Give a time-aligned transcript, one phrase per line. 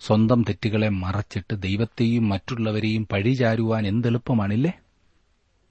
[0.00, 4.72] സ്വന്തം തെറ്റുകളെ മറച്ചിട്ട് ദൈവത്തെയും മറ്റുള്ളവരെയും പഴിചാരുവാൻ എന്തെളുപ്പമാണില്ലേ?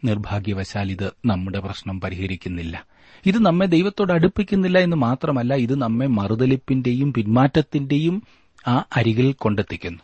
[0.03, 2.85] നിർഭാഗ്യവശാൽ ഇത് നമ്മുടെ പ്രശ്നം പരിഹരിക്കുന്നില്ല.
[3.25, 8.23] ഇത് നമ്മെ ദൈവത്തോട് അടുപ്പിക്കുന്നില്ല എന്ന് മാത്രമല്ല ഇത് നമ്മെ മറുതലിപ്പിന്റെയും പിന്മാറ്റത്തിന്റെയും
[8.67, 9.99] ആ അരികിൽ കൊണ്ടെത്തിക്കുന്നു.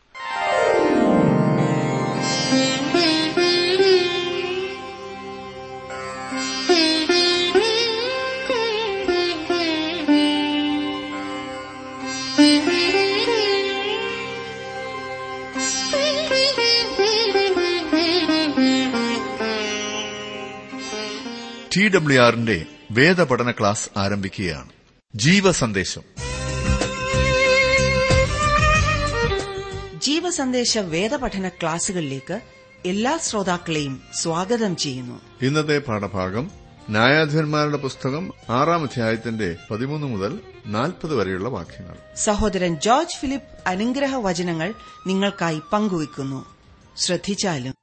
[21.77, 24.69] ടി ഡബ്ല്യു ആറിന്റെ വേദപഠന ക്ലാസ് ആരംഭിക്കുകയാണ്.
[25.15, 26.01] ജീവസന്ദേശം.
[29.99, 32.41] ജീവസന്ദേശ വേദപഠന ക്ലാസുകളിലേക്ക്
[32.85, 35.21] എല്ലാ ശ്രോതാക്കളെയും സ്വാഗതം ചെയ്യുന്നു.
[35.41, 36.51] ഇന്നത്തെ പാഠഭാഗം
[36.89, 41.97] ന്യായാധിപന്മാരുടെ പുസ്തകം ആറാം അധ്യായത്തിന്റെ പതിമൂന്ന് മുതൽ നാൽപ്പത് വരെയുള്ള വാക്യങ്ങൾ.
[42.15, 44.73] സഹോദരൻ ജോർജ് ഫിലിപ്പ് അനുഗ്രഹ വചനങ്ങൾ
[45.07, 46.45] നിങ്ങൾക്കായി പങ്കുവയ്ക്കുന്നു.
[46.97, 47.82] ശ്രദ്ധിച്ചാലും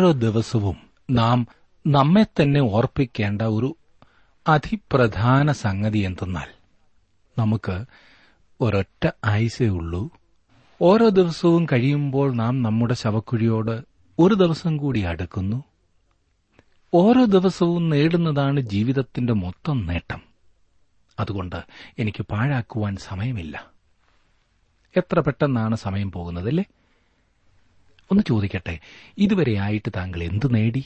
[0.00, 0.76] ഓരോ ദിവസവും
[1.10, 1.46] നാം
[1.86, 3.76] നമ്മെ തന്നെ ഓർപ്പിക്കേണ്ട ഒരു
[4.48, 6.46] അതിപ്രധാന സംഗതി എന്തെന്നാൽ
[7.38, 7.84] നമുക്ക്
[8.60, 9.08] ഒരൊറ്റ
[9.62, 10.10] ഉള്ളൂ.
[10.82, 13.80] ഓരോ ദിവസവും കഴിയുമ്പോൾ നാം നമ്മുടെ ശവക്കുഴിയോട്
[14.18, 15.64] ഒരു ദിവസം കൂടി അടുക്കുന്നു.
[16.94, 20.20] ഓരോ ദിവസവും നേടുന്നതാണ് ജീവിതത്തിന്റെ മൊത്തം നേട്ടം.
[21.18, 21.56] അതുകൊണ്ട്
[21.98, 23.66] എനിക്ക് പാഴാക്കുവാൻ സമയമില്ല.
[24.96, 26.64] എത്ര പെട്ടെന്നാണ് സമയം പോകുന്നതല്ലേ?
[28.10, 28.78] ഒന്ന് ചോദിക്കട്ടെ
[29.18, 30.84] ഇതുവരെ ആയിട്ട് താങ്കൾ എന്തു നേടി?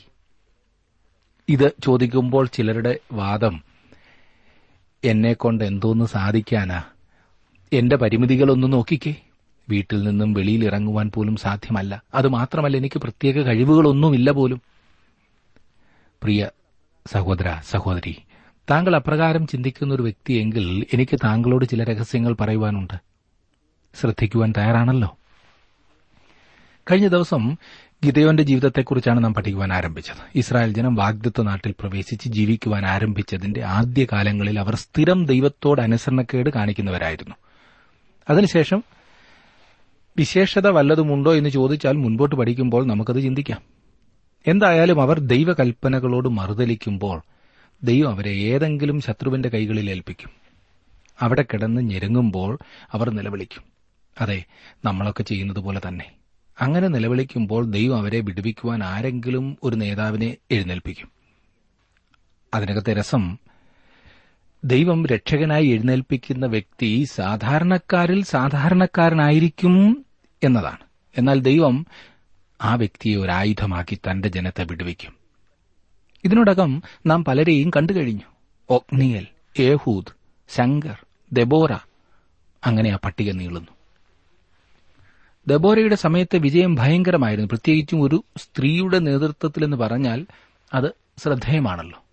[1.49, 3.63] ഇത് ചോദിക്കുമ്പോൾ ചിലരുടെ വാദം
[5.05, 6.83] എന്നെ കൊണ്ട് എന്തോന്ന് സാധിക്കാനാ?
[7.73, 9.15] എന്റെ പരിമിതികളൊന്ന് നോക്കിക്കേ.
[9.69, 12.03] വീട്ടിൽ നിന്നും വെളിയിൽ ഇറങ്ങുവാൻ പോലും സാധ്യമല്ല.
[12.15, 14.63] അത് മാത്രമല്ല എനിക്ക് പ്രത്യേക കഴിവുകളൊന്നുമില്ല പോലും.
[16.23, 16.51] പ്രിയ
[17.07, 18.23] സഹോദര സഹോദരി
[18.71, 22.95] താങ്കൾ അപ്രകാരം ചിന്തിക്കുന്ന ഒരു വ്യക്തിയെങ്കിൽ എനിക്ക് താങ്കളോട് ചില രഹസ്യങ്ങൾ പറയുവാനുണ്ട്.
[23.95, 25.17] ശ്രദ്ധിക്കുവാൻ തയ്യാറാണല്ലോ.
[26.91, 27.57] കഴിഞ്ഞ ദിവസം
[28.05, 30.17] ഗിതയോന്റെ ജീവിതത്തെക്കുറിച്ചാണ് നാം പഠിക്കുവാൻ ആരംഭിച്ചത്.
[30.35, 37.35] ഇസ്രായേൽ ജനം വാഗ്ദത്ത നാട്ടിൽ പ്രവേശിച്ച് ജീവിക്കുവാൻ ആരംഭിച്ചതിന്റെ ആദ്യകാലങ്ങളിൽ അവർ സ്ഥിരം ദൈവത്തോട് അനുസരണക്കേട് കാണിക്കുന്നവരായിരുന്നു.
[38.31, 38.85] അതിനുശേഷം
[40.17, 43.63] വിശേഷത വല്ലതുമുണ്ടോ എന്ന് ചോദിച്ചാൽ മുൻപോട്ട് പഠിക്കുമ്പോൾ നമുക്കത് ചിന്തിക്കാം.
[44.47, 47.23] എന്തായാലും അവർ ദൈവകൽപ്പനകളോട് മറുതലിക്കുമ്പോൾ
[47.83, 50.31] ദൈവം അവരെ ഏതെങ്കിലും ശത്രുവിന്റെ കൈകളിൽ ഏൽപ്പിക്കും.
[51.23, 52.59] അവിടെ കിടന്ന് ഞെരുങ്ങുമ്പോൾ
[52.93, 53.63] അവർ നിലവിളിക്കും.
[54.21, 54.45] അതെ
[54.85, 56.24] നമ്മളൊക്കെ ചെയ്യുന്നത് പോലെ തന്നെ.
[56.61, 61.11] അങ്ങനെ നിലവിളിക്കുമ്പോൾ ദൈവം അവരെ വിടുവിക്കുവാൻ ആരെങ്കിലും ഒരു നേതാവിനെ എഴുന്നേൽപ്പിക്കും.
[62.55, 63.39] അതിനകത്തെ രസം
[64.65, 70.07] ദൈവം രക്ഷകനായി എഴുന്നേൽപ്പിക്കുന്ന വ്യക്തി സാധാരണക്കാരിൽ സാധാരണക്കാരനായിരിക്കും
[70.45, 70.79] എന്നതാണ്.
[71.19, 71.87] എന്നാൽ ദൈവം
[72.63, 75.15] ആ വ്യക്തിയെ ഒരു ആയുധമാക്കി തന്റെ ജനത്തെ വിടുവിക്കും.
[76.25, 78.35] ഇതിനോടകം നാം പലരെയും കണ്ടുകഴിഞ്ഞു
[78.71, 79.27] ഒഗ്നിയൽ
[79.59, 80.13] ഏഹൂദ്
[80.49, 80.97] ശങ്കർ
[81.33, 81.73] ദെബോറ.
[82.65, 83.74] അങ്ങനെ ആ പട്ടിക നീളുന്നു.
[85.47, 87.49] ദബോരയുടെ സമയത്തെ വിജയം ഭയങ്കരമായിരുന്നു.
[87.49, 90.27] പ്രത്യേകിച്ചും ഒരു സ്ത്രീയുടെ നേതൃത്വത്തിലെന്ന് പറഞ്ഞാൽ
[90.75, 92.05] അത് ശ്രദ്ധേയമാണല്ലോ.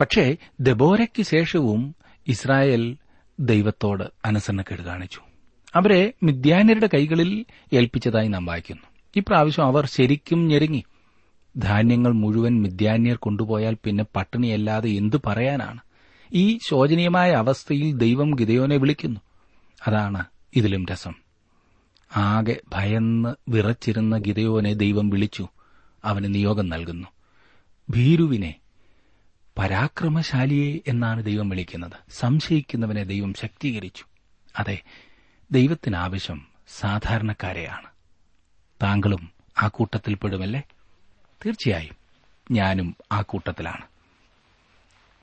[0.00, 1.94] പക്ഷേ ദബോരയ്ക്ക് ശേഷവും
[2.28, 2.96] ഇസ്രായേൽ
[3.40, 5.20] ദൈവത്തോട് അനുസരണക്കേട് കാണിച്ചു.
[5.74, 8.82] അവരെ മിഥ്യാനരുടെ കൈകളിൽ ഏൽപ്പിച്ചതായി നാം വായിക്കുന്നു.
[9.16, 10.84] ഇപ്രാവശ്യം അവർ ശരിക്കും ഞെരുങ്ങി.
[11.56, 15.78] ധാന്യങ്ങൾ മുഴുവൻ മിഥ്യാന്യർ കൊണ്ടുപോയാൽ പിന്നെ പട്ടിണിയല്ലാതെ എന്തു പറയാനാണ്?
[16.32, 19.20] ഈ ശോചനീയമായ അവസ്ഥയിൽ ദൈവം ഗിതയോനെ വിളിക്കുന്നു.
[19.88, 20.24] അതാണ്
[20.56, 21.25] ഇതിലും രസം.
[22.16, 25.48] ആകെ ഭയന്ന് വിറച്ചിരുന്ന ഗിതയോനെ ദൈവം വിളിച്ചു.
[26.04, 27.08] അവന് നിയോഗം നൽകുന്നു.
[27.90, 28.54] ഭീരുവിനെ
[29.58, 31.92] പരാക്രമശാലിയെ എന്നാണ് ദൈവം വിളിക്കുന്നത്.
[32.10, 34.04] സംശയിക്കുന്നവനെ ദൈവം ശക്തീകരിച്ചു.
[34.58, 34.82] അതെ
[35.52, 37.86] ദൈവത്തിനാവശ്യം സാധാരണക്കാരെയാണ്.
[38.82, 39.30] താങ്കളും
[39.62, 40.62] ആ കൂട്ടത്തിൽ പെടുമല്ലേ?
[41.46, 41.96] തീർച്ചയായും
[42.50, 43.95] ഞാനും ആ കൂട്ടത്തിലാണ്.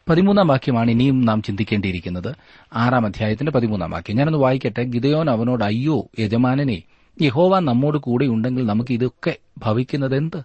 [0.09, 2.35] പതിമൂന്നാം വാക്യമാണ് ഇനിയും നാം ചിന്തിക്കേണ്ടിയിരിക്കുന്നത്.
[2.73, 4.17] ആറാം അധ്യായത്തിന്റെ പതിമൂന്നാം വാക്യം.
[4.17, 4.83] ഞാനൊന്ന് വായിക്കട്ടെ.
[4.83, 6.83] ഗിതയോൻ അവനോട് അയ്യോ യജമാനനെ
[7.21, 10.44] യഹോവ നമ്മോട് കൂടെ ഉണ്ടെങ്കിൽ നമുക്ക് ഇതൊക്കെ ഭവിക്കുന്നത് എന്ത്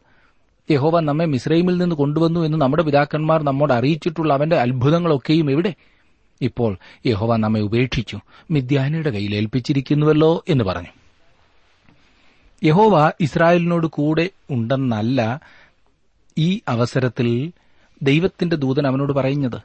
[0.71, 5.75] യഹോവ നമ്മെ മിസ്രൈമിൽ നിന്ന് കൊണ്ടുവന്നു എന്ന് നമ്മുടെ പിതാക്കന്മാർ നമ്മോട് അറിയിച്ചിട്ടുള്ള അവന്റെ അത്ഭുതങ്ങളൊക്കെയും എവിടെ?
[6.41, 6.77] ഇപ്പോൾ
[7.07, 8.19] യഹോവ നമ്മെ ഉപേക്ഷിച്ചു.
[8.51, 10.89] മിഥ്യാനയുടെ കയ്യിൽ ഏൽപ്പിച്ചിരിക്കുന്നുവല്ലോ എന്ന് പറഞ്ഞു.
[12.65, 15.41] യഹോവ ഇസ്രായേലിനോട് കൂടെ ഉണ്ടെന്നല്ല
[16.39, 17.53] ഈ അവസരത്തിൽ
[18.03, 19.61] ദൈവത്തിന്റെ ദൂതൻ അവനോട് പറയുന്നത്?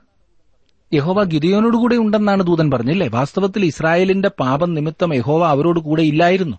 [0.94, 3.08] യഹോവ ഗിരിയോനോട് കൂടെ ഉണ്ടെന്നാണ് ദൂതൻ പറഞ്ഞല്ലേ?
[3.08, 6.58] വാസ്തവത്തിൽ ഇസ്രായേലിന്റെ പാപം നിമിത്തം യഹോവ അവരോട് കൂടെ ഇല്ലായിരുന്നു.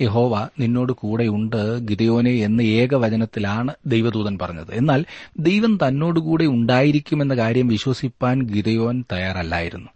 [0.00, 4.74] യഹോവ നിന്നോട് കൂടെയുണ്ട് ഗിരിയോനെ എന്ന് ഏകവചനത്തിലാണ് ദൈവദൂതൻ പറഞ്ഞത്.
[4.74, 5.04] എന്നാൽ
[5.38, 9.88] ദൈവം തന്നോടുകൂടെ ഉണ്ടായിരിക്കുമെന്ന കാര്യം വിശ്വസിപ്പാൻ ഗിദയോൻ തയ്യാറല്ലായിരുന്നു.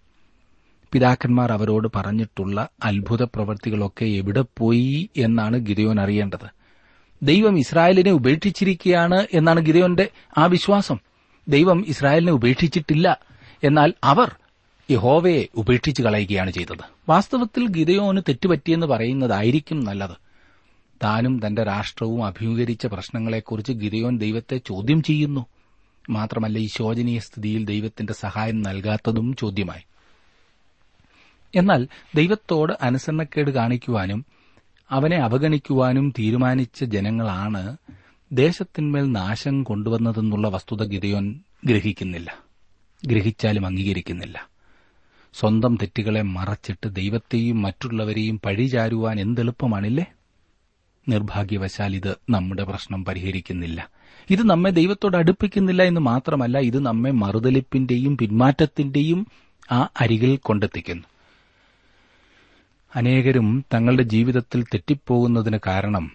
[0.93, 6.66] പിതാക്കന്മാർ അവരോട് പറഞ്ഞിട്ടുള്ള അത്ഭുത പ്രവൃത്തികളൊക്കെ എവിടെ പോയി എന്നാണ് ഗിദയോൻ അറിയേണ്ടത്.
[7.23, 10.09] ദൈവം ഇസ്രായേലിനെ ഉപേക്ഷിച്ചിരിക്കുകയാണ് എന്നാണ് ഗിരയോന്റെ
[10.39, 10.99] ആ വിശ്വാസം.
[11.49, 13.21] ദൈവം ഇസ്രായേലിനെ ഉപേക്ഷിച്ചിട്ടില്ല
[13.65, 14.37] എന്നാൽ അവർ
[14.91, 16.85] യഹോവയെ ഉപേക്ഷിച്ച് കളയുകയാണ് ചെയ്തത്.
[17.09, 20.17] വാസ്തവത്തിൽ ഗിതയോന് തെറ്റുപറ്റിയെന്ന് പറയുന്നതായിരിക്കും നല്ലത്.
[21.05, 25.47] താനും തന്റെ രാഷ്ട്രവും അഭിമുഖീകരിച്ച പ്രശ്നങ്ങളെക്കുറിച്ച് ഗിതയോൻ ദൈവത്തെ ചോദ്യം ചെയ്യുന്നു.
[26.11, 29.83] മാത്രമല്ല ഈ ശോചനീയ സ്ഥിതിയിൽ ദൈവത്തിന്റെ സഹായം നൽകാത്തതും ചോദ്യമായി.
[31.55, 34.27] എന്നാൽ ദൈവത്തോട് അനുസരണക്കേട് കാണിക്കുവാനും
[34.91, 37.77] അവനെ അവഗണിക്കുവാനും തീരുമാനിച്ച ജനങ്ങളാണ്
[38.33, 42.39] ദേശത്തിന്മേൽ നാശം കൊണ്ടുവന്നതെന്നുള്ള വസ്തുത ഗിതയോൻ ഗ്രഹിക്കുന്നില്ല.
[43.07, 44.49] ഗ്രഹിച്ചാലും അംഗീകരിക്കുന്നില്ല.
[45.35, 50.07] സ്വന്തം തെറ്റുകളെ മറച്ചിട്ട് ദൈവത്തെയും മറ്റുള്ളവരെയും പഴിചാരുവാൻ എന്തെളുപ്പമാണില്ലേ?
[51.09, 53.91] നിർഭാഗ്യവശാൽ ഇത് നമ്മുടെ പ്രശ്നം പരിഹരിക്കുന്നില്ല.
[54.31, 59.27] ഇത് നമ്മെ ദൈവത്തോട് അടുപ്പിക്കുന്നില്ല എന്ന് മാത്രമല്ല ഇത് നമ്മെ മറുതലിപ്പിന്റെയും പിന്മാറ്റത്തിന്റെയും
[59.73, 61.05] ആ അരികിൽ കൊണ്ടെത്തിക്കുന്നു.
[62.95, 66.11] അനേകരും തങ്ങളുടെ ജീവിതത്തിൽ തെറ്റിപ്പോകുന്നതിന് കാരണം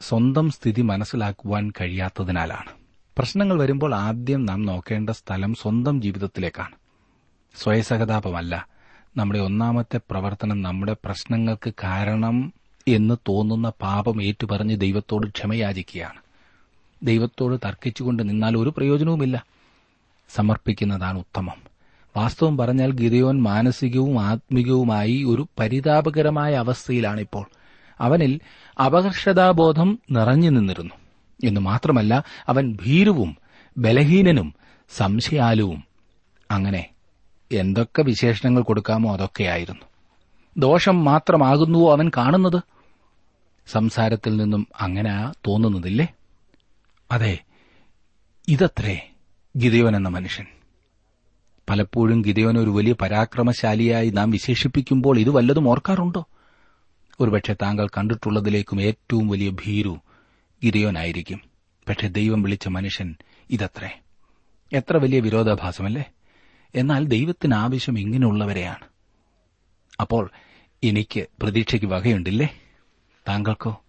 [0.00, 2.70] സ്വന്തം സ്ഥിതി മനസ്സിലാക്കുവാൻ കഴിയാത്തതിനാലാണ്.
[3.18, 6.74] പ്രശ്നങ്ങൾ വരുമ്പോൾ ആദ്യം നാം നോക്കേണ്ട സ്ഥലം സ്വന്തം ജീവിതത്തിലേക്കാണ്.
[7.56, 8.68] സ്വയസഹതാപമല്ല.
[9.16, 12.52] നമ്മുടെ ഒന്നാമത്തെ പ്രവർത്തനം നമ്മുടെ പ്രശ്നങ്ങൾക്ക് കാരണം
[12.88, 16.20] എന്ന് തോന്നുന്ന പാപം ഏറ്റുപറഞ്ഞ് ദൈവത്തോട് ക്ഷമയാചിക്കുകയാണ്.
[17.02, 19.44] ദൈവത്തോട് തർക്കിച്ചുകൊണ്ട് നിന്നാൽ ഒരു പ്രയോജനവുമില്ല.
[20.34, 21.67] സമർപ്പിക്കുന്നതാണ് ഉത്തമം.
[22.18, 27.46] വാസ്തവം പറഞ്ഞാൽ ഗിരിയോൻ മാനസികവും ആത്മികവുമായി ഒരു പരിതാപകരമായ അവസ്ഥയിലാണിപ്പോൾ.
[28.00, 28.40] അവനിൽ
[28.86, 30.94] അപകർഷതാബോധം നിറഞ്ഞു നിന്നിരുന്നു.
[31.44, 33.36] എന്നു മാത്രമല്ല അവൻ ഭീരുവും
[33.78, 34.54] ബലഹീനനും
[34.96, 35.84] സംശയാലുവും.
[36.50, 36.86] അങ്ങനെ
[37.52, 39.84] എന്തൊക്കെ വിശേഷണങ്ങൾ കൊടുക്കാമോ അതൊക്കെയായിരുന്നു.
[40.56, 42.62] ദോഷം മാത്രമാകുന്നുവോ അവൻ കാണുന്നത്?
[43.66, 46.08] സംസാരത്തിൽ നിന്നും അങ്ങനെ തോന്നുന്നതില്ലേ?
[47.12, 47.38] അതെ
[48.48, 49.10] ഇതത്രേ
[49.58, 50.46] ഗിതയോൻ എന്ന മനുഷ്യൻ.
[51.68, 56.24] പലപ്പോഴും ഗിതയോൻ ഒരു വലിയ പരാക്രമശാലിയായി നാം വിശേഷിപ്പിക്കുമ്പോൾ ഇത് വല്ലതും ഓർക്കാറുണ്ടോ?
[57.20, 59.96] ഒരുപക്ഷെ താങ്കൾ കണ്ടിട്ടുള്ളതിലേക്കും ഏറ്റവും വലിയ ഭീരു
[60.64, 61.40] ഗിതയോനായിരിക്കും.
[61.88, 63.16] പക്ഷെ ദൈവം വിളിച്ച മനുഷ്യൻ
[63.50, 64.00] ഇതത്രേ.
[64.72, 66.04] എത്ര വലിയ വിരോധാഭാസമല്ലേ?
[66.74, 68.84] എന്നാൽ ദൈവത്തിന് ആവശ്യം ഇങ്ങനെയുള്ളവരെയാണ്.
[70.00, 70.30] അപ്പോൾ
[70.84, 72.48] എനിക്ക് പ്രതീക്ഷയ്ക്ക് വകയുണ്ടില്ലേ?
[73.28, 73.82] താങ്കൾക്കോ?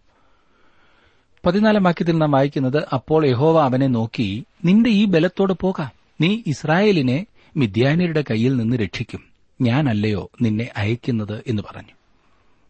[1.45, 5.89] പതിനാലാം വാക്യത്തിൽ നാം വായിക്കുന്നത് അപ്പോൾ യഹോവ അവനെ നോക്കി നിന്റെ ഈ ബലത്തോടെ പോകാം.
[6.21, 7.25] നീ ഇസ്രായേലിനെ
[7.57, 9.23] മിഥ്യാനിയുടെ കയ്യിൽ നിന്ന് രക്ഷിക്കും.
[9.61, 11.91] ഞാനല്ലയോ നിന്നെ അയക്കുന്നത് എന്ന് പറഞ്ഞു.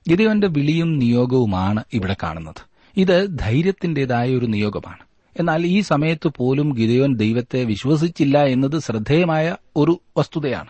[0.10, 2.70] ഗിദയോന്റെ വിളിയും നിയോഗവുമാണ് ഇവിടെ കാണുന്നത്.
[2.98, 5.00] ഇത് ധൈര്യത്തിന്റേതായ ഒരു നിയോഗമാണ്.
[5.40, 10.70] എന്നാൽ ഈ സമയത്ത് പോലും ഗിദയോൻ ദൈവത്തെ വിശ്വസിച്ചില്ല എന്നത് ശ്രദ്ധേയമായ ഒരു വസ്തുതയാണ്.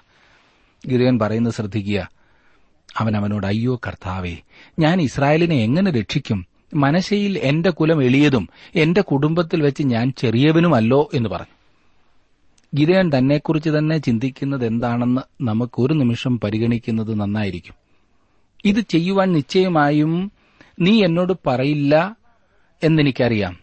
[0.87, 2.09] ഗിദയോൻ പറയുന്നത് ശ്രദ്ധിക്കുക.
[2.97, 4.37] അവൻ അവനോട് അയ്യോ കർത്താവേ
[4.79, 6.45] ഞാൻ ഇസ്രായേലിനെ എങ്ങനെ രക്ഷിക്കും?
[6.75, 11.58] മനശയിൽ എന്റെ കുലം എളിയതും എന്റെ കുടുംബത്തിൽ വെച്ച് ഞാൻ ചെറിയവനുമല്ലോ എന്ന് പറഞ്ഞു.
[12.73, 17.75] ഗിരയൻ തന്നെക്കുറിച്ച് തന്നെ ചിന്തിക്കുന്നത് എന്താണെന്ന് നമുക്ക് ഒരു നിമിഷം പരിഗണിക്കുന്നത് നന്നായിരിക്കും.
[18.65, 20.31] ഇത് ചെയ്യുവാൻ നിശ്ചയമായും
[20.79, 22.15] നീ എന്നോട് പറയില്ല
[22.83, 23.57] എന്നെനിക്കറിയാം.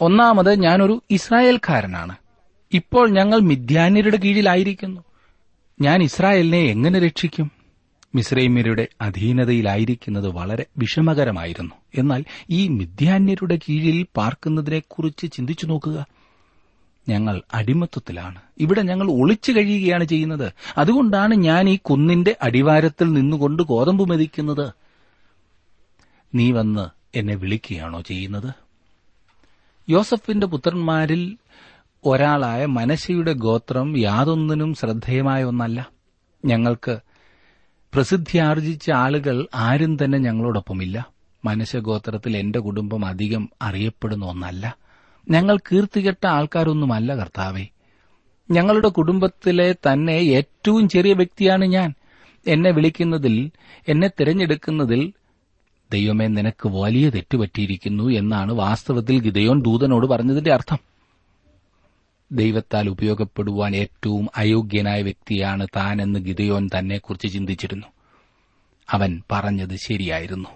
[0.00, 2.16] ഒന്നാമത് ഞാനൊരു ഇസ്രായേൽക്കാരനാണ്.
[2.72, 5.00] ഇപ്പോൾ ഞങ്ങൾ മിഥ്യാന്യരുടെ കീഴിലായിരിക്കുന്നു.
[5.80, 7.50] ഞാൻ ഇസ്രായേലിനെ എങ്ങനെ രക്ഷിക്കും?
[8.14, 11.74] മിസ്രൈമ്യരുടെ അധീനതയിലായിരിക്കുന്നത് വളരെ വിഷമകരമായിരുന്നു.
[11.94, 16.06] എന്നാൽ ഈ മിഥ്യാന്യരുടെ കീഴിൽ പാർക്കുന്നതിനെക്കുറിച്ച് ചിന്തിച്ചു നോക്കുക.
[17.08, 18.40] ഞങ്ങൾ അടിമത്വത്തിലാണ്.
[18.58, 20.52] ഇവിടെ ഞങ്ങൾ ഒളിച്ചു കഴിയുകയാണ് ചെയ്യുന്നത്.
[20.78, 24.72] അതുകൊണ്ടാണ് ഞാൻ ഈ കുന്നിന്റെ അടിവാരത്തിൽ നിന്നുകൊണ്ട് ഗോതമ്പ് മെതിക്കുന്നത്.
[26.34, 28.54] നീ വന്ന് എന്നെ വിളിക്കുകയാണോ ചെയ്യുന്നത്?
[29.88, 31.36] യോസഫിന്റെ പുത്രന്മാരിൽ
[32.04, 35.90] ഒരാളായ മനശയുടെ ഗോത്രം യാതൊന്നിനും ശ്രദ്ധേയമായ ഒന്നല്ല.
[36.44, 36.98] ഞങ്ങൾക്ക്
[37.94, 41.06] പ്രസിദ്ധിയാർജിച്ച ആളുകൾ ആരും തന്നെ ഞങ്ങളോടൊപ്പമില്ല.
[41.44, 44.85] മനശഗോത്രത്തിൽ എന്റെ കുടുംബം അധികം അറിയപ്പെടുന്ന ഒന്നല്ല.
[45.28, 47.66] ഞങ്ങൾ കീർത്തികെട്ട ആൾക്കാരൊന്നുമല്ല കർത്താവെ.
[48.50, 51.94] ഞങ്ങളുടെ കുടുംബത്തിലെ തന്നെ ഏറ്റവും ചെറിയ വ്യക്തിയാണ് ഞാൻ.
[52.46, 53.50] എന്നെ വിളിക്കുന്നതിൽ
[53.88, 55.12] എന്നെ തിരഞ്ഞെടുക്കുന്നതിൽ
[55.92, 60.78] ദൈവമേ നിനക്ക് വലിയ തെറ്റുപറ്റിയിരിക്കുന്നു എന്നാണ് വാസ്തവത്തിൽ ഗിതയോൻ ദൂതനോട് പറഞ്ഞതിന്റെ അർത്ഥം.
[62.32, 67.86] ദൈവത്താൽ ഉപയോഗപ്പെടുവാൻ ഏറ്റവും അയോഗ്യനായ വ്യക്തിയാണ് താൻ എന്ന് ഗിതയോൻ തന്നെക്കുറിച്ച് ചിന്തിച്ചിരുന്നു.
[68.90, 70.48] അവൻ പറഞ്ഞത് ശരിയായിരുന്നു.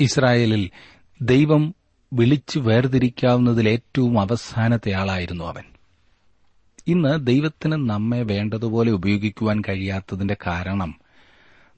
[0.00, 0.70] ഇസ്രായേലിൽ
[1.22, 1.74] ദൈവം
[2.12, 5.62] വിളിച്ചു വേർതിരിക്കാവുന്നതിൽ ഏറ്റവും അവസാനത്തെ ആളായിരുന്നു അവൻ.
[6.86, 10.94] ഇന്ന് ദൈവത്തിന് നമ്മെ വേണ്ടതുപോലെ ഉപയോഗിക്കുവാൻ കഴിയാത്തതിന്റെ കാരണം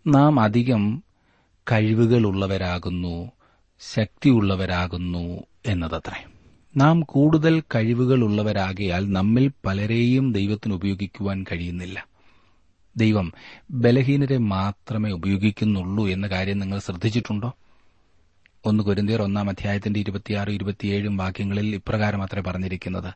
[0.07, 1.03] നാം അധികം
[1.73, 3.31] കഴിവുകളുള്ളവരാകുന്നു
[3.81, 6.25] ശക്തിയുള്ളവരാകുന്നു എന്നതത്രേ.
[6.77, 12.07] നാം കൂടുതൽ കഴിവുകളുള്ളവരാകയാൽ നമ്മിൽ പലരെയും ദൈവത്തിന് ഉപയോഗിക്കുവാൻ കഴിയുന്നില്ല.
[12.97, 13.33] ദൈവം
[13.71, 17.53] ബലഹീനരെ മാത്രമേ ഉപയോഗിക്കുന്നുള്ളൂ എന്ന കാര്യം നിങ്ങൾ ശ്രദ്ധിച്ചിട്ടുണ്ടോ?
[18.65, 23.15] ഒന്ന് കുരുന്തിയർ ഒന്നാം അധ്യായത്തിന്റെ ഇരുപത്തിയാറ് ഇരുപത്തിയേഴും വാക്യങ്ങളിൽ ഇപ്രകാരം അത്രേ പറഞ്ഞിരിക്കുന്നത്.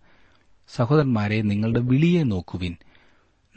[0.75, 2.77] സഹോദരന്മാരെ നിങ്ങളുടെ വിളിയെ നോക്കുവിൻ.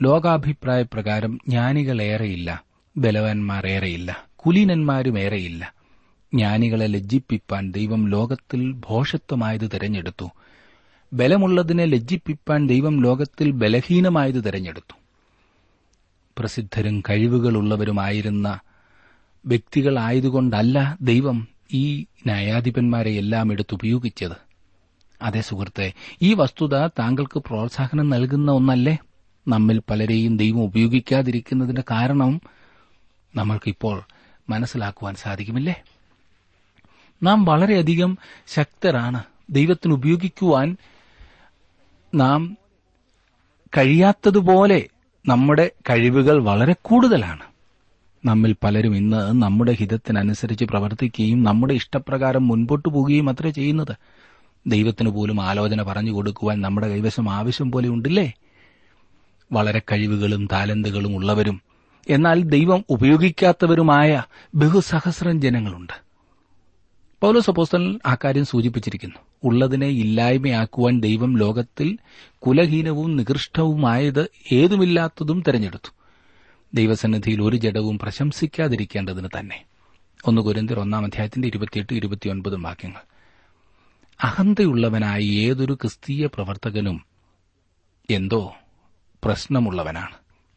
[0.02, 2.64] ലോകാഭിപ്രായ പ്രകാരം ജ്ഞാനികളേറെയില്ല
[2.98, 5.74] ബലവാന്മാരേറെയില്ല കുലീനന്മാരുമേറെയില്ല.
[6.34, 10.30] ജ്ഞാനികളെ ലജ്ജിപ്പിപ്പാൻ ദൈവം ലോകത്തിൽ ഭോഷത്വമായത് തിരഞ്ഞെടുത്തു.
[11.14, 14.94] ബലമുള്ളതിനെ ലജ്ജിപ്പിപ്പാൻ ദൈവം ലോകത്തിൽ ബലഹീനമായത് തിരഞ്ഞെടുത്തു.
[16.38, 18.60] പ്രസിദ്ധരും കഴിവുകളുള്ളവരുമായിരുന്ന
[19.46, 24.48] വ്യക്തികളായതുകൊണ്ടല്ല ദൈവം ഈ ന്യായാധിപന്മാരെ എല്ലാം എടുത്തുപയോഗിച്ചത്
[25.22, 28.98] അതേ സുഹൃത്തെ ഈ വസ്തുത താങ്കൾക്ക് പ്രോത്സാഹനം നൽകുന്ന ഒന്നല്ലേ?
[29.48, 32.42] നമ്മിൽ പലരെയും ദൈവം ഉപയോഗിക്കാതിരിക്കുന്നതിന്റെ കാരണം
[33.36, 34.04] നമ്മൾക്കിപ്പോൾ
[34.50, 35.84] മനസ്സിലാക്കുവാൻ സാധിക്കുമില്ലേ?
[37.24, 39.24] നാം വളരെയധികം ശക്തരാണ്.
[39.50, 40.78] ദൈവത്തിന് ഉപയോഗിക്കുവാൻ
[42.16, 42.58] നാം
[43.78, 44.90] കഴിയാത്തതുപോലെ
[45.28, 47.57] നമ്മുടെ കഴിവുകൾ വളരെ കൂടുതലാണ്.
[48.26, 53.96] നമ്മിൽ പലരും ഇന്ന് നമ്മുടെ ഹിതത്തിനനുസരിച്ച് പ്രവർത്തിക്കുകയും നമ്മുടെ ഇഷ്ടപ്രകാരം മുൻപോട്ടു പോവുകയും അത്ര ചെയ്യുന്നത്.
[54.68, 58.34] ദൈവത്തിന് പോലും ആലോചന പറഞ്ഞു കൊടുക്കുവാൻ നമ്മുടെ കൈവശം ആവശ്യം പോലെ ഉണ്ടില്ലേ?
[59.52, 61.62] വളരെ കഴിവുകളും താലന്തുകളും ഉള്ളവരും
[62.10, 64.24] എന്നാൽ ദൈവം ഉപയോഗിക്കാത്തവരുമായ
[64.56, 65.94] ബഹുസഹസ്രം ജനങ്ങളുണ്ട്.
[67.22, 69.16] പൗലോസ് അപ്പോസ്തലൻ ആ കാര്യം സൂചിപ്പിച്ചിരിക്കുന്നു.
[69.44, 71.98] ഉള്ളതിനെ ഇല്ലായ്മയാക്കുവാൻ ദൈവം ലോകത്തിൽ
[72.40, 75.97] കുലഹീനവും നികൃഷ്ടവുമായത് ഏതുമില്ലാത്തതും തെരഞ്ഞെടുത്തു.
[76.74, 79.66] ദൈവസന്നിധിയിൽ ഒരു ജഡവും പ്രശംസിക്കാതിരിക്കേണ്ടതിന് തന്നെ.
[80.26, 83.02] ഒന്ന് കുരന്തിർ ഒന്നാം അധ്യായത്തിന്റെ ഇരുപത്തിയെട്ട് ഇരുപത്തിയൊൻപതും വാക്യങ്ങൾ.
[84.24, 87.06] അഹന്തയുള്ളവനായ ഏതൊരു ക്രിസ്തീയ പ്രവർത്തകനും
[88.10, 88.54] എന്തോ
[89.24, 90.16] പ്രശ്നമുള്ളവനാണ്.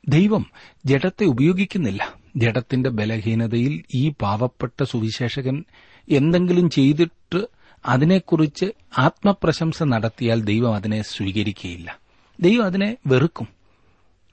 [0.08, 0.50] ദൈവം
[0.86, 2.14] ജഡത്തെ ഉപയോഗിക്കുന്നില്ല.
[2.36, 5.64] ജഡത്തിന്റെ ബലഹീനതയിൽ ഈ പാവപ്പെട്ട സുവിശേഷകൻ
[6.10, 7.46] എന്തെങ്കിലും ചെയ്തിട്ട്
[7.86, 8.66] അതിനെക്കുറിച്ച്
[8.98, 11.98] ആത്മപ്രശംസ നടത്തിയാൽ ദൈവം അതിനെ സ്വീകരിക്കുകയില്ല.
[12.40, 13.48] ദൈവം അതിനെ വെറുക്കും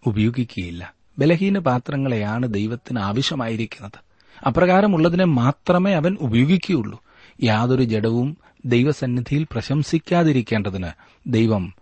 [0.08, 0.97] ഉപയോഗിക്കുകയില്ല.
[1.20, 4.00] ബലഹീന പാത്രങ്ങളെയാണ് ദൈവത്തിന് ആവശ്യമായിരിക്കുന്നത്.
[4.48, 7.04] അപ്രകാരമുള്ളതിനെ മാത്രമേ അവൻ ഉപയോഗിക്കുകയുള്ളൂ.
[7.44, 10.88] യാതൊരു ജഡവും ദൈവസന്നിധിയിൽ പ്രശംസിക്കാതിരിക്കേണ്ടതിന്
[11.28, 11.74] ദൈവം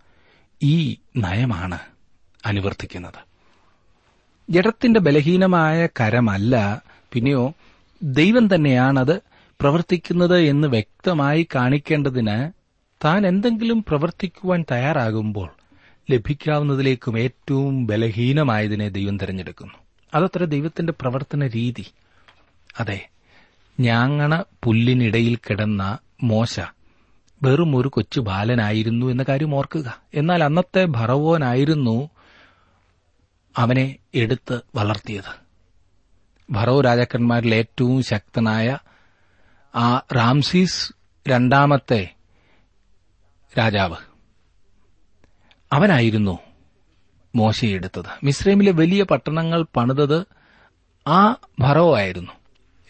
[0.62, 1.78] ഈ നയമാണ്
[2.46, 3.26] അനുവർത്തിക്കുന്നത്.
[4.50, 7.54] ജഡത്തിന്റെ ബലഹീനമായ കരമല്ല പിന്നെയോ
[8.02, 9.20] ദൈവം തന്നെയാണത്
[9.60, 12.52] പ്രവർത്തിക്കുന്നത് എന്ന് വ്യക്തമായി കാണിക്കേണ്ടതിന്
[13.04, 15.50] താൻ എന്തെങ്കിലും പ്രവർത്തിക്കുവാൻ തയ്യാറാകുമ്പോൾ
[16.10, 19.74] ലഭിക്കാവുന്നതിലേക്കും ഏറ്റവും ബലഹീനമായതിനെ ദൈവം തിരഞ്ഞെടുക്കുന്നു.
[20.14, 21.86] അതത്ര ദൈവത്തിന്റെ പ്രവർത്തന രീതി.
[22.80, 23.08] അതെ
[23.80, 26.60] ഞാങ്ങണ പുല്ലിനിടയിൽ കിടന്ന മോശ
[27.42, 30.02] വെറും ഒരു കൊച്ചു ബാലനായിരുന്നു എന്ന കാര്യം ഓർക്കുക.
[30.14, 32.10] എന്നാൽ അന്നത്തെ ഭറവോനായിരുന്നു
[33.56, 35.46] അവനെ എടുത്ത് വളർത്തിയത്.
[36.50, 38.78] ഭറോ രാജാക്കന്മാരിൽ ഏറ്റവും ശക്തനായ
[39.74, 40.92] ആ റാംസീസ്
[41.28, 42.14] രണ്ടാമത്തെ
[43.58, 44.15] രാജാവ്.
[45.72, 46.38] അവനായിരുന്നു
[47.34, 50.26] മോശയെടുത്തത് മിസ്രൈമിലെ വലിയ പട്ടണങ്ങൾ പണിതത്
[51.08, 52.32] ആ ഭറോ ആയിരുന്നു.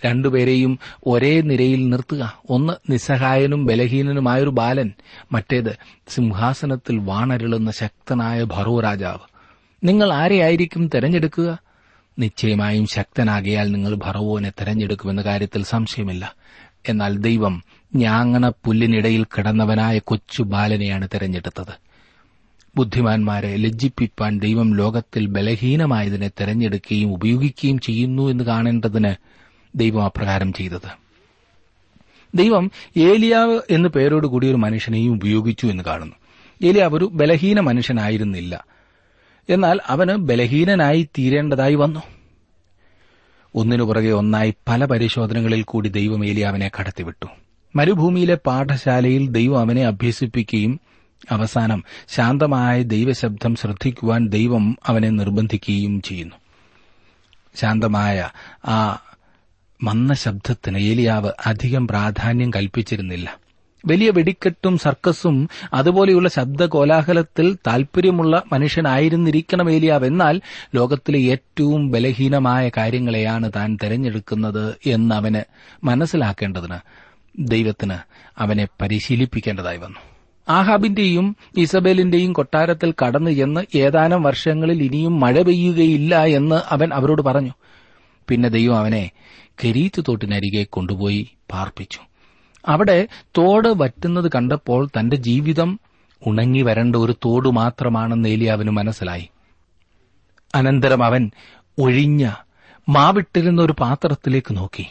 [0.06, 2.42] രണ്ടുപേരെയും ഒരേ നിരയിൽ നിർത്തുക.
[2.50, 4.90] ഒന്ന് നിസ്സഹായനും ബലഹീനനുമായൊരു ബാലൻ
[5.32, 5.76] മറ്റേത്
[6.08, 9.18] സിംഹാസനത്തിൽ വാണരുളുന്ന ശക്തനായ ഭറോ രാജാവ്.
[9.84, 11.58] നിങ്ങൾ ആരെയായിരിക്കും തെരഞ്ഞെടുക്കുക?
[12.18, 16.34] നിശ്ചയമായും ശക്തനാകിയാൽ നിങ്ങൾ ഭറവോനെ തെരഞ്ഞെടുക്കുമെന്ന കാര്യത്തിൽ സംശയമില്ല.
[16.88, 17.62] എന്നാൽ ദൈവം
[17.94, 21.85] ഞാങ്ങണ പുല്ലിനിടയിൽ കിടന്നവനായ കൊച്ചു ബാലനെയാണ് തെരഞ്ഞെടുത്തത്.
[22.76, 29.14] ബുദ്ധിമാന്മാരെ ലജ്ജിപ്പിപ്പാൻ ദൈവം ലോകത്തിൽ ബലഹീനമായതിനെ തെരഞ്ഞെടുക്കുകയും ഉപയോഗിക്കുകയും ചെയ്യുന്നു എന്ന് കാണേണ്ടതിന്
[29.74, 31.06] ദൈവം അപ്രകാരം ചെയ്തത്.
[32.34, 36.16] ദൈവം ഏലിയാവ് എന്നു പേരോടുകൂടി ഒരു മനുഷ്യനെയും ഉപയോഗിച്ചു എന്ന് കാണുന്നു.
[36.62, 38.64] ഏലിയാവ് ഒരു ബലഹീന മനുഷ്യനായിരുന്നില്ല.
[39.50, 42.00] എന്നാൽ അവന് ബലഹീനനായി തീരേണ്ടതായി വന്നു.
[43.54, 47.26] ഒന്നിനു പുറകെ ഒന്നായി പല പരിശോധനകളിൽ കൂടി ദൈവം ഏലിയാവിനെ കടത്തിവിട്ടു.
[47.76, 50.80] മരുഭൂമിയിലെ പാഠശാലയിൽ ദൈവം അവനെ അഭ്യസിപ്പിക്കുകയും
[51.30, 56.36] അവസാനം ശാന്തമായ ദൈവശബ്ദം ശ്രദ്ധിക്കുവാൻ ദൈവം അവനെ നിർബന്ധിക്കുകയും ചെയ്യുന്നു.
[57.54, 58.28] ശാന്തമായ
[58.64, 59.02] ആ
[59.82, 63.38] മന്ന ശബ്ദത്തിന് ഏലിയാവ് അധികം പ്രാധാന്യം കൽപ്പിച്ചിരുന്നില്ല.
[63.86, 70.06] വലിയ വെടിക്കെട്ടും സർക്കസും അതുപോലെയുള്ള ശബ്ദ കോലാഹലത്തിൽ താൽപര്യമുള്ള മനുഷ്യനായിരുന്നിരിക്കണം ഏലിയാവ്.
[70.06, 70.40] എന്നാൽ
[70.74, 75.40] ലോകത്തിലെ ഏറ്റവും ബലഹീനമായ കാര്യങ്ങളെയാണ് താൻ തെരഞ്ഞെടുക്കുന്നത് എന്ന് അവന്
[75.86, 76.78] മനസ്സിലാക്കേണ്ടതിന്
[77.38, 77.96] ദൈവത്തിന്
[78.38, 80.15] അവനെ പരിശീലിപ്പിക്കേണ്ടതായി വന്നു.
[80.48, 87.50] ആഹാബിന്റെയും ഇസബേലിന്റെയും കൊട്ടാരത്തിൽ കടന്നു ചെന്ന് ഏതാനും വർഷങ്ങളിൽ ഇനിയും മഴ പെയ്യുകയില്ല എന്ന് അവൻ അവരോട് പറഞ്ഞു.
[88.28, 89.10] പിന്നെ ദൈവം അവനെ
[89.64, 91.98] കെരീത്ത് തോട്ടിനരികെ കൊണ്ടുപോയി പാർപ്പിച്ചു.
[92.68, 95.80] അവിടെ തോട് വറ്റുന്നത് കണ്ടപ്പോൾ തന്റെ ജീവിതം
[96.26, 99.30] ഉണങ്ങി വരേണ്ട ഒരു തോട് മാത്രമാണെന്ന് ഏലിയാവിന് മനസ്സിലായി.
[100.54, 101.30] അനന്തരം അവൻ
[101.78, 102.30] ഒഴിഞ്ഞ
[102.88, 104.86] മാവിട്ടിരുന്ന ഒരു പാത്രത്തിലേക്ക് നോക്കി.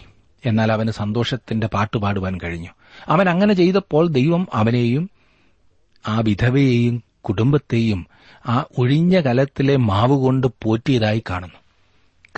[0.46, 2.70] എന്നാൽ അവന് സന്തോഷത്തിന്റെ പാട്ടുപാടുവാൻ കഴിഞ്ഞു.
[3.08, 5.10] അവൻ അങ്ങനെ ചെയ്തപ്പോൾ ദൈവം അവനെയും
[6.08, 8.08] ആ വിധവയെയും കുടുംബത്തെയും
[8.48, 11.56] ആ ഒഴിഞ്ഞ കലത്തിലെ മാവ് കൊണ്ട് പോറ്റിയതായി കാണുന്നു.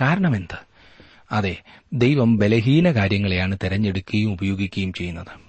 [0.02, 0.68] കാരണമെന്ത്?
[1.32, 1.56] അതെ
[1.94, 5.48] ദൈവം ബലഹീന കാര്യങ്ങളെയാണ് തെരഞ്ഞെടുക്കുകയും ഉപയോഗിക്കുകയും ചെയ്യുന്നത്.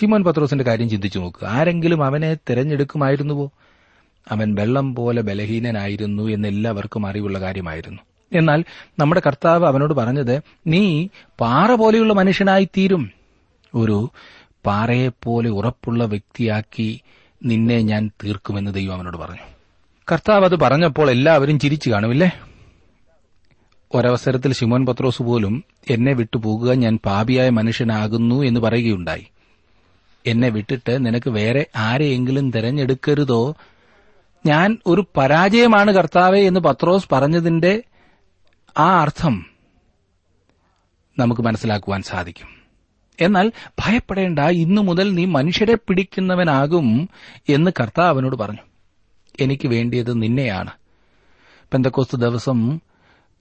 [0.00, 3.50] ശിമോൻ പത്രോസിന്റെ കാര്യം ചിന്തിച്ചു നോക്കുക ആരെങ്കിലും അവനെ തെരഞ്ഞെടുക്കുമായിരുന്നുവോ?
[4.28, 8.02] അവൻ വെള്ളം പോലെ ബലഹീനനായിരുന്നു എന്നെല്ലാവർക്കും അറിവുള്ള കാര്യമായിരുന്നു.
[8.32, 8.64] എന്നാൽ
[8.98, 11.08] നമ്മുടെ കർത്താവ് അവനോട് പറഞ്ഞത് നീ
[11.40, 13.10] പാറ പോലെയുള്ള മനുഷ്യനായി തീരും
[13.74, 14.10] ഒരു
[14.66, 17.00] പാറയെപ്പോലെ ഉറപ്പുള്ള വ്യക്തിയാക്കി
[17.44, 19.40] നിന്നെ ഞാൻ തീർക്കുമെന്ന് ദൈവം അവനോട് പറഞ്ഞു.
[20.12, 22.30] കർത്താവ് അത് പറഞ്ഞപ്പോൾ എല്ലാവരും ചിരിച്ചു കാണുമില്ലേ?
[23.94, 29.26] ഒരവസരത്തിൽ ശിമോൻ പത്രോസ് പോലും എന്നെ വിട്ടുപോകുക ഞാൻ പാപിയായ മനുഷ്യനാകുന്നു എന്ന് പറയുകയുണ്ടായി.
[30.26, 33.54] എന്നെ വിട്ടിട്ട് നിനക്ക് വേറെ ആരെയെങ്കിലും തിരഞ്ഞെടുക്കരുതോ?
[34.46, 37.82] ഞാൻ ഒരു പരാജയമാണ് കർത്താവെ എന്ന് പത്രോസ് പറഞ്ഞതിന്റെ
[38.78, 39.46] ആ അർത്ഥം
[41.18, 42.55] നമുക്ക് മനസ്സിലാക്കുവാൻ സാധിക്കും.
[43.20, 47.08] എന്നാൽ ഭയപ്പെടേണ്ട ഇന്നു മുതൽ നീ മനുഷ്യരെ പിടിക്കുന്നവനാകും
[47.48, 48.58] എന്ന് കർത്താവ് അവനോട് പറഞ്ഞു.
[49.40, 50.70] എനിക്ക് വേണ്ടിയത് നിന്നെയാണ്.
[51.72, 52.80] പെന്തക്കോസ് ദിവസം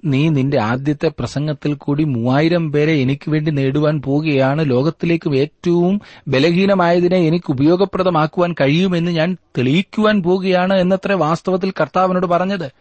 [0.06, 4.70] നീ നിന്റെ ആദ്യത്തെ പ്രസംഗത്തിൽ കൂടി മൂവായിരം പേരെ എനിക്ക് വേണ്ടി നേടുവാൻ പോവുകയാണ്.
[4.70, 12.72] ലോകത്തിലേക്കും ഏറ്റവും ബലഹീനമായതിനെ എനിക്ക് ഉപയോഗപ്രദമാക്കുവാൻ കഴിയുമെന്ന് ഞാൻ തെളിയിക്കുവാൻ പോവുകയാണ് എന്നത്ര വാസ്തവത്തിൽ കർത്താവിനോട് പറഞ്ഞത്.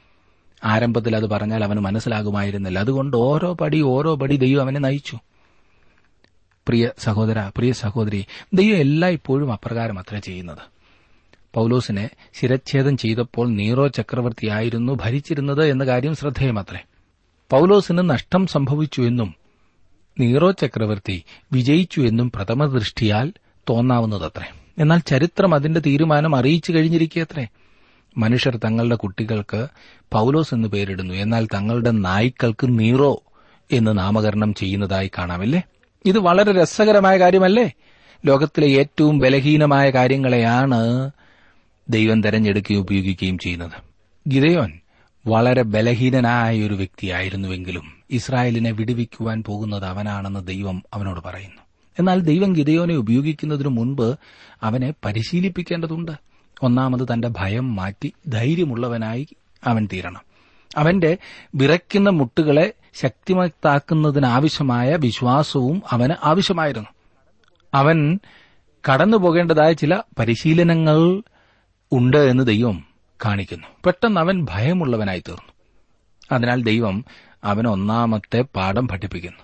[0.64, 2.78] ആരംഭത്തിൽ അത് പറഞ്ഞാൽ അവന് മനസ്സിലാകുമായിരുന്നില്ല.
[2.78, 5.18] അതുകൊണ്ട് ഓരോ പടി ഓരോ പടി ദൈവം അവനെ നയിച്ചു.
[6.68, 10.58] പ്രിയ സഹോദര പ്രിയ സഹോദരി ദൈവം എല്ലായ്പ്പോഴും അപ്രകാരം അത്ര ചെയ്യുന്നത്.
[11.54, 16.78] പൌലോസിനെ ശിരച്ഛേദം ചെയ്തപ്പോൾ നീറോ ചക്രവർത്തിയായിരുന്നു ഭരിച്ചിരുന്നത് എന്ന കാര്യം ശ്രദ്ധേയമത്രേ.
[17.50, 19.34] പൌലോസിന് നഷ്ടം സംഭവിച്ചു എന്നും
[20.20, 23.32] നീറോ ചക്രവർത്തി വിജയിച്ചു എന്നും പ്രഥമ ദൃഷ്ടിയാൽ
[23.70, 24.52] തോന്നാവുന്നതത്രേ.
[24.78, 27.46] എന്നാൽ ചരിത്രം അതിന്റെ തീരുമാനം അറിയിച്ചു കഴിഞ്ഞിരിക്കത്രേ
[28.18, 29.68] മനുഷ്യർ തങ്ങളുടെ കുട്ടികൾക്ക്
[30.12, 31.14] പൌലോസ് എന്ന് പേരിടുന്നു.
[31.14, 33.22] എന്നാൽ തങ്ങളുടെ നായ്ക്കൾക്ക് നീറോ
[33.72, 35.62] എന്ന് നാമകരണം ചെയ്യുന്നതായി കാണാമല്ലേ
[36.04, 37.72] ഇത് വളരെ രസകരമായ കാര്യമല്ലേ?
[38.26, 41.10] ലോകത്തിലെ ഏറ്റവും ബലഹീനമായ കാര്യങ്ങളെയാണ്
[41.88, 43.72] ദൈവം തെരഞ്ഞെടുക്കുകയും ഉപയോഗിക്കുകയും ചെയ്യുന്നത്.
[44.28, 44.72] ഗിതയോൻ
[45.26, 51.62] വളരെ ബലഹീനനായ ഒരു വ്യക്തിയായിരുന്നുവെങ്കിലും ഇസ്രായേലിനെ വിടുവിക്കുവാൻ പോകുന്നത് അവനാണെന്ന് ദൈവം അവനോട് പറയുന്നു.
[51.98, 54.14] എന്നാൽ ദൈവം ഗിതയോനെ ഉപയോഗിക്കുന്നതിനു മുൻപ്
[54.62, 56.12] അവനെ പരിശീലിപ്പിക്കേണ്ടതുണ്ട്.
[56.62, 59.26] ഒന്നാമത് തന്റെ ഭയം മാറ്റി ധൈര്യമുള്ളവനായി
[59.64, 60.20] അവൻ തീരണം.
[60.76, 61.16] അവന്റെ
[61.54, 66.88] വിറയ്ക്കുന്ന മുട്ടുകളെ ശക്തിമത്താക്കുന്നതിനാവശ്യമായ വിശ്വാസവും അവന് ആവശ്യമായിരുന്നു.
[67.74, 68.18] അവൻ
[68.92, 71.22] കടന്നു പോകേണ്ടതായ ചില പരിശീലനങ്ങൾ
[71.92, 72.84] ഉണ്ട് എന്ന് ദൈവം
[73.24, 73.66] കാണിക്കുന്നു.
[73.86, 75.52] പെട്ടെന്ന് അവൻ ഭയമുള്ളവനായി തീർന്നു
[76.32, 77.04] അതിനാൽ ദൈവം
[77.44, 79.38] അവന് ഒന്നാമത്തെ പാഠം പഠിപ്പിക്കുന്നു.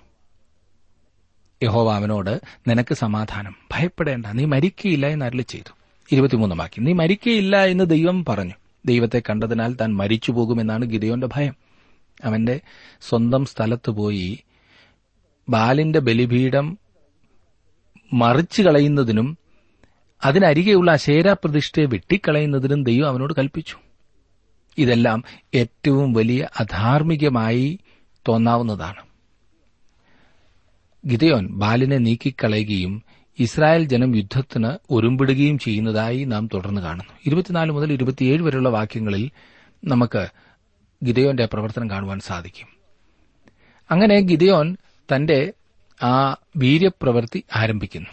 [1.62, 3.56] യഹോവ അവനോട് നിനക്ക് സമാധാനം.
[3.72, 4.26] ഭയപ്പെടേണ്ട.
[4.26, 5.76] നീ മരിക്കയില്ല എന്ന് അരളി ചെയ്തു.
[6.12, 6.84] ഇരുപത്തിമൂന്നാം വാക്യം.
[6.84, 8.54] നീ മരിക്കയില്ല എന്ന് ദൈവം പറഞ്ഞു.
[8.86, 11.69] ദൈവത്തെ കണ്ടതിനാൽ താൻ മരിച്ചു പോകുമെന്നാണ് ഗിതയോന്റെ ഭയം.
[12.24, 12.60] അവന്റെ
[13.00, 14.44] സ്വന്തം സ്ഥലത്ത് പോയി
[15.48, 16.78] ബാലിന്റെ ബലിപീഠം
[18.12, 19.38] മറിച്ചു കളയുന്നതിനും
[20.24, 23.76] അതിനരികെയുള്ള അശേരാപ്രതിഷ്ഠയെ വെട്ടിക്കളയുന്നതിനും ദൈവം അവനോട് കൽപ്പിച്ചു.
[24.78, 27.78] ഇതെല്ലാം ഏറ്റവും വലിയ അധാർമികമായി
[28.28, 29.02] തോന്നാവുന്നതാണ്.
[31.06, 33.02] ഗിതയോൻ ബാലിനെ നീക്കിക്കളയുകയും
[33.38, 37.14] ഇസ്രായേൽ ജനം യുദ്ധത്തിന് ഒരുമ്പിടുകയും ചെയ്യുന്നതായി നാം തുടർന്ന് കാണുന്നു.
[37.26, 39.30] ഇരുപത്തിനാല് മുതൽ ഇരുപത്തിയേഴ് വരെയുള്ള വാക്യങ്ങളിൽ
[39.84, 40.28] നമുക്ക്
[41.02, 42.68] ഗിതയോന്റെ പ്രവർത്തനം കാണുവാൻ സാധിക്കും.
[43.90, 44.76] അങ്ങനെ ഗിദയോൻ
[45.14, 45.52] തന്റെ
[46.02, 48.08] ആ വീര്യപ്രവൃത്തി ആരംഭിക്കുന്നു.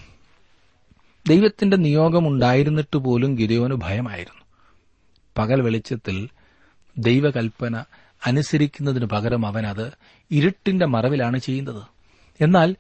[1.28, 4.42] ദൈവത്തിന്റെ നിയോഗമുണ്ടായിരുന്നിട്ട് പോലും ഗിതയോന് ഭയമായിരുന്നു.
[5.38, 6.30] പകൽ വെളിച്ചത്തിൽ
[6.98, 7.84] ദൈവകൽപ്പന
[8.26, 9.92] അനുസരിക്കുന്നതിന് പകരം അവൻ അത്
[10.32, 11.84] ഇരുട്ടിന്റെ മറവിലാണ് ചെയ്യുന്നത്.
[12.42, 12.76] എന്നാൽ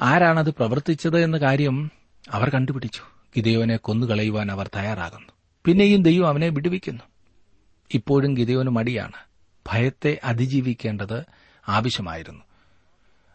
[0.00, 1.90] ആരാണത് പ്രവർത്തിച്ചത് എന്ന കാര്യം
[2.30, 3.00] അവർ കണ്ടുപിടിച്ചു.
[3.36, 5.32] ഗിതയോനെ കൊന്നുകളയുവാൻ അവർ തയ്യാറാകുന്നു.
[5.64, 7.11] പിന്നെയും ദൈവം അവനെ വിടുവിക്കുന്നു.
[7.94, 9.12] ഇപ്പോഴും ഗിതയോന് മടിയാണ്.
[9.66, 11.24] ഭയത്തെ അതിജീവിക്കേണ്ടത്
[11.68, 12.40] ആവശ്യമായിരുന്നു.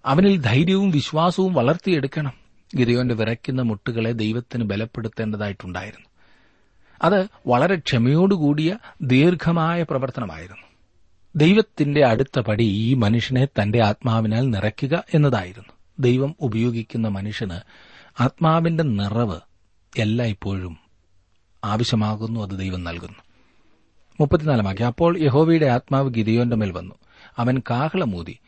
[0.05, 2.31] അവനിൽ ധൈര്യവും വിശ്വാസവും വളർത്തിയെടുക്കണം.
[2.75, 6.07] ഗിതയോന്റെ വിറയ്ക്കുന്ന മുട്ടുകളെ ദൈവത്തിന് ബലപ്പെടുത്തേണ്ടതായിട്ടുണ്ടായിരുന്നു.
[7.01, 10.67] അത് വളരെ ക്ഷമയോടുകൂടിയ ദീർഘമായ പ്രവർത്തനമായിരുന്നു.
[11.36, 15.73] ദൈവത്തിന്റെ അടുത്ത പടി ഈ മനുഷ്യനെ തന്റെ ആത്മാവിനാൽ നിറയ്ക്കുക എന്നതായിരുന്നു.
[15.99, 17.60] ദൈവം ഉപയോഗിക്കുന്ന മനുഷ്യന്
[18.19, 19.39] ആത്മാവിന്റെ നിറവ്
[19.97, 20.77] എല്ലായ്പ്പോഴും
[21.63, 23.26] ആവശ്യമാകുന്നു അത് ദൈവം നൽകുന്നു.
[24.19, 26.95] മുപ്പത്തിനാലാം വാക്യം അപ്പോൾ യഹോവയുടെ ആത്മാവ് ഗിരിയോന്റെ മേൽ വന്നു.
[27.38, 28.39] അവൻ കാഹളമൂതി.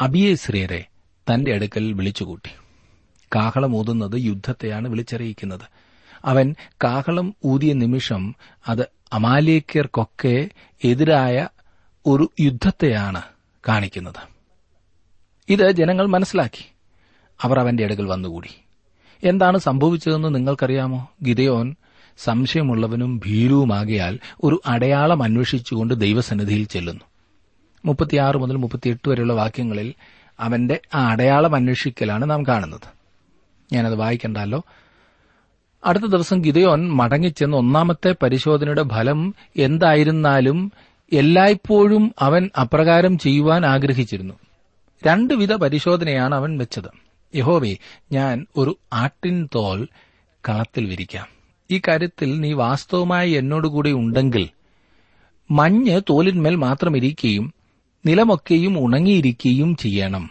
[0.00, 0.84] അബിയേശ്രീയരെ
[1.32, 2.50] തന്റെ അടുക്കൽ വിളിച്ചുകൂട്ടി.
[3.36, 5.60] കാഹളമൂതുന്നത് യുദ്ധത്തെയാണ് വിളിച്ചറിയിക്കുന്നത്.
[6.24, 6.54] അവൻ
[6.84, 8.34] കാഹളം ഊതിയ നിമിഷം
[8.68, 10.48] അത് അമാലേക്കർക്കൊക്കെ
[10.84, 11.48] എതിരായ
[12.06, 13.22] ഒരു യുദ്ധത്തെയാണ്
[13.68, 14.28] കാണിക്കുന്നത്.
[15.48, 16.72] ഇത് ജനങ്ങൾ മനസ്സിലാക്കി.
[17.42, 18.48] അവർ അവന്റെ അടുക്കൽ വന്നുകൂടി.
[19.24, 21.10] എന്താണ് സംഭവിച്ചതെന്ന് നിങ്ങൾക്കറിയാമോ?
[21.22, 21.76] ഗിതയോൻ
[22.22, 27.04] സംശയമുള്ളവനും ഭീരുവുമാകയാൽ ഒരു അടയാളം അന്വേഷിച്ചുകൊണ്ട് ദൈവസന്നിധിയിൽ ചെല്ലുന്നു.
[27.84, 29.94] മുപ്പത്തിയാറ് മുതൽ മുപ്പത്തിയെട്ട് വരെയുള്ള വാക്യങ്ങളിൽ
[30.40, 33.00] അവന്റെ ആ അടയാളം അന്വേഷിക്കലാണ് നാം കാണുന്നത്.
[33.72, 34.64] ഞാനത് വായിക്കണ്ടല്ലോ.
[35.84, 40.72] അടുത്ത ദിവസം ഗിതയോൻ മടങ്ങിച്ചെന്ന് ഒന്നാമത്തെ പരിശോധനയുടെ ഫലം എന്തായിരുന്നാലും
[41.12, 44.34] എല്ലായ്പ്പോഴും അവൻ അപ്രകാരം ചെയ്യുവാൻ ആഗ്രഹിച്ചിരുന്നു.
[45.06, 47.10] രണ്ടുവിധ പരിശോധനയാണ് അവൻ വെച്ചത്.
[47.36, 47.76] യഹോവേ
[48.12, 49.88] ഞാൻ ഒരു ആട്ടിൻ തോൽ
[50.48, 51.39] കളത്തിൽ വിരിക്കാം.
[51.70, 54.48] ഈ കാര്യത്തിൽ നീ വാസ്തവമായി എന്നോടുകൂടി ഉണ്ടെങ്കിൽ
[55.50, 57.54] മഞ്ഞ് തോലിന്മേൽ മാത്രം ഇരിക്കുകയും
[58.06, 60.30] നിലമൊക്കെയും ഉണങ്ങിയിരിക്കുകയും ചെയ്യണം.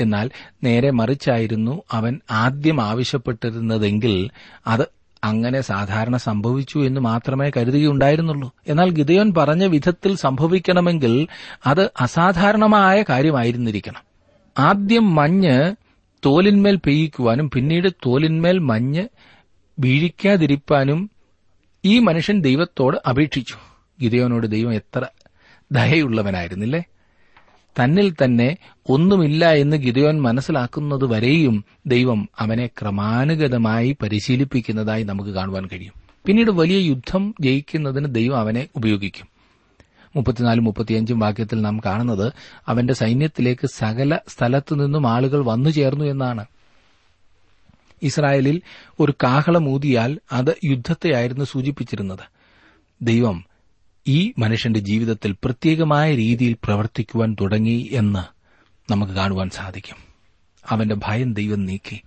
[0.00, 0.30] എന്നാൽ
[0.64, 4.30] നേരെ മറിച്ചായിരുന്നു അവൻ ആദ്യം ആവശ്യപ്പെട്ടിരുന്നതെങ്കിൽ
[4.66, 4.86] അത്
[5.24, 8.52] അങ്ങനെ സാധാരണ സംഭവിച്ചു എന്ന് മാത്രമേ കരുതുകയുണ്ടായിരുന്നുള്ളൂ.
[8.68, 11.28] എന്നാൽ ഗിതയോൻ പറഞ്ഞ വിധത്തിൽ സംഭവിക്കണമെങ്കിൽ
[11.66, 14.02] അത് അസാധാരണമായ കാര്യമായിരുന്നിരിക്കണം.
[14.58, 15.76] ആദ്യം മഞ്ഞ്
[16.26, 19.08] തോലിന്മേൽ പെയ്യിക്കുവാനും പിന്നീട് തോലിന്മേൽ മഞ്ഞ്
[19.78, 21.10] വീഴിക്കാതിരിപ്പാനും
[21.84, 23.54] ഈ മനുഷ്യൻ ദൈവത്തോട് അപേക്ഷിച്ചു.
[24.02, 25.06] ഗിതയോനോട് ദൈവം എത്ര
[25.72, 26.84] ദയയുള്ളവനായിരുന്നില്ലേ?
[27.80, 28.56] തന്നിൽ തന്നെ
[28.88, 35.92] ഒന്നുമില്ല എന്ന് ഗിതയോൻ മനസ്സിലാക്കുന്നതുവരെയും ദൈവം അവനെ ക്രമാനുഗതമായി പരിശീലിപ്പിക്കുന്നതായി നമുക്ക് കാണുവാൻ കഴിയും.
[36.26, 39.26] പിന്നീട് വലിയ യുദ്ധം ജയിക്കുന്നതിന് ദൈവം അവനെ ഉപയോഗിക്കും.
[40.16, 42.32] മുപ്പത്തിനാലും മുപ്പത്തിയഞ്ചും വാക്യത്തിൽ നാം കാണുന്നത്
[42.68, 46.44] അവന്റെ സൈന്യത്തിലേക്ക് സകല സ്ഥലത്തു നിന്നും ആളുകൾ വന്നു ചേർന്നു എന്നാണ്.
[48.04, 48.62] ഇസ്രായേലിൽ
[49.00, 52.20] ഒരു കാഹളമൂതിയാൽ അത് യുദ്ധത്തെയായിരുന്നു സൂചിപ്പിച്ചിരുന്നത്.
[53.02, 53.44] ദൈവം
[54.08, 58.24] ഈ മനുഷ്യന്റെ ജീവിതത്തിൽ പ്രത്യേകമായ രീതിയിൽ പ്രവർത്തിക്കുവാൻ തുടങ്ങി എന്ന്
[58.92, 59.96] നമുക്ക് കാണുവാൻ സാധിക്കും.
[60.68, 62.02] അവന്റെ ഭയം ദൈവം നീക്കി.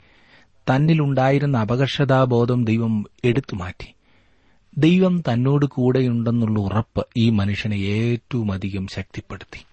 [0.45, 3.93] തന്നിലുണ്ടായിരുന്ന അപകർഷതാബോധം ദൈവം എടുത്തുമാറ്റി
[4.77, 9.65] ദൈവം തന്നോട് കൂടെയുണ്ടെന്നുള്ള ഉറപ്പ് ഈ മനുഷ്യനെ ഏറ്റവും അധികം ശക്തിപ്പെടുത്തി.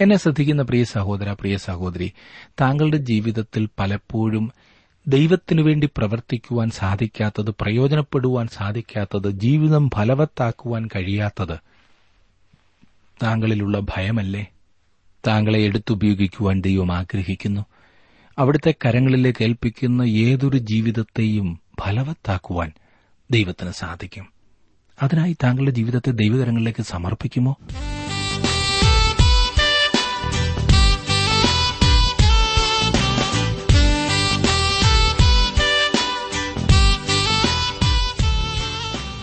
[0.00, 2.12] എന്നെ ശ്രദ്ധിക്കുന്ന പ്രിയ സഹോദര പ്രിയ സഹോദരി
[2.60, 4.52] താങ്കളുടെ ജീവിതത്തിൽ പലപ്പോഴും
[5.10, 11.56] ദൈവത്തിനു വേണ്ടി പ്രവർത്തിക്കുവാൻ സാധിക്കാത്തത് പ്രയോജനപ്പെടുവാൻ സാധിക്കാത്തത് ജീവിതം ഫലവത്താക്കുവാൻ കഴിയാത്തത്
[13.22, 14.46] താങ്കളിലുള്ള ഭയമല്ലേ?
[15.26, 17.60] താങ്കളെ എടുത്തുപയോഗിക്കുവാൻ ദൈവം ആഗ്രഹിക്കുന്നു.
[18.38, 22.72] അവിടുത്തെ കരങ്ങളിലേക്ക് ഏൽപ്പിക്കുന്ന ഏതൊരു ജീവിതത്തെയും ഫലവത്താക്കുവാൻ
[23.30, 24.26] ദൈവത്തിന് സാധിക്കും.
[25.02, 27.56] അതിനായി താങ്കളുടെ ജീവിതത്തെ ദൈവകരങ്ങളിലേക്ക് സമർപ്പിക്കുമോ?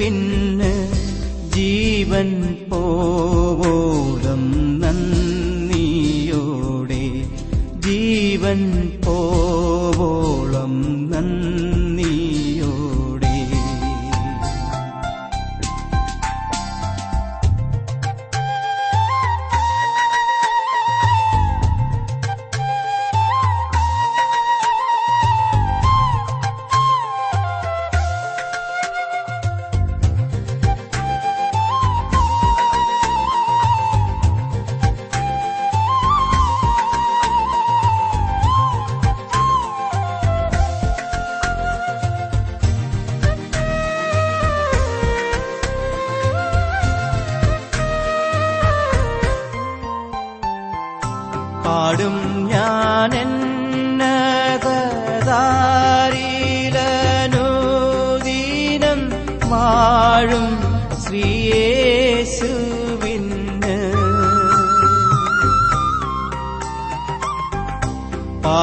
[0.00, 0.70] ഞാനേശുവിന്
[1.54, 2.28] ജീവൻ
[2.70, 4.44] പോവോളം
[4.82, 5.82] നന്ദിയോടെ
[7.86, 8.60] ജീവൻ
[9.04, 9.39] പോവോളം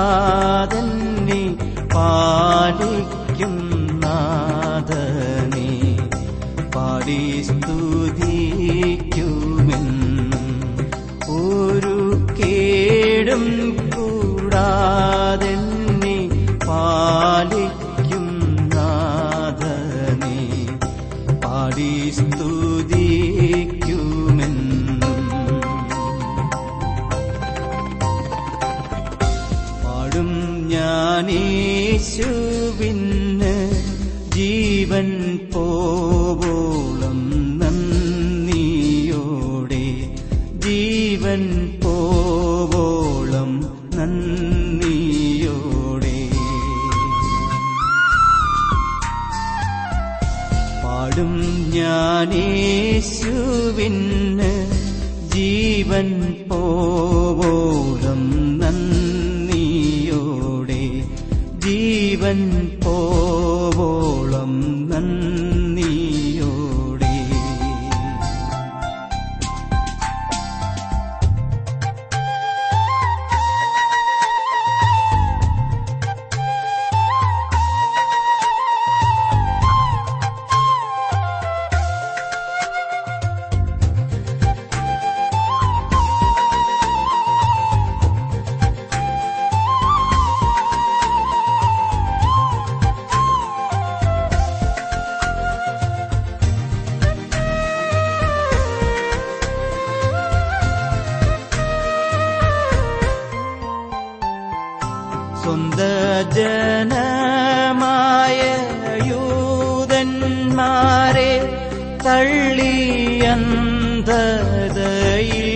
[114.12, 115.50] അത്യന്തതയിൽ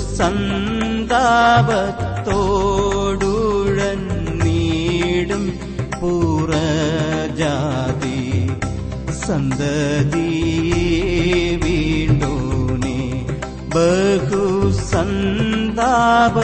[9.30, 10.86] സന്തതിയേ
[11.64, 13.00] വീണ്ടോനെ
[13.74, 14.42] ബഹു
[14.90, 16.36] സന്താപ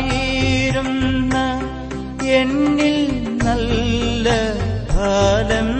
[0.00, 1.36] കലയായിരുന്ന
[2.34, 2.98] എന്നിൽ
[3.44, 4.26] നല്ല
[4.90, 5.70] ഫലം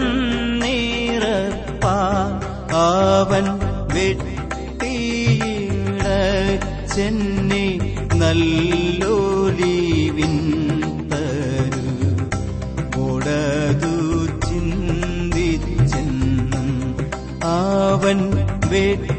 [0.63, 2.31] നീറപ്പാൻ
[2.81, 3.45] അവൻ
[3.93, 6.03] വെട്ടിയിട
[6.95, 7.65] ചെന്നി
[8.21, 10.35] നല്ലൊലിവിൻ
[11.11, 11.85] തരു.
[13.05, 13.93] ഉടതു
[14.47, 16.67] ചിന്തിച്ചെന്നും
[17.55, 18.19] അവൻ
[18.71, 19.18] വെട്ടി